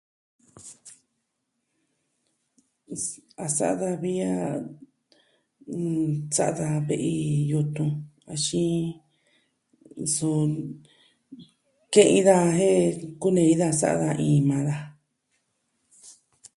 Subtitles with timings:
[3.45, 4.33] A sa'a da vi a...
[5.79, 5.81] n...
[6.35, 7.13] sa'a daa ve'i
[7.51, 7.91] yutun
[8.33, 8.83] axin...
[10.15, 10.51] sɨɨn....
[11.93, 12.59] ke'en daja
[12.97, 14.85] jen ku nei sa'a iin maa daja.